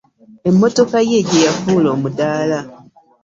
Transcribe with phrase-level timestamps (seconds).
[0.49, 2.59] Emmotoka ye gyeyafuula omudaala.